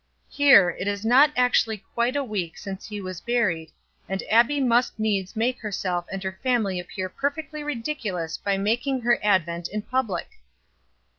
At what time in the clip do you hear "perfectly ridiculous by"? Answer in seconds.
7.07-8.57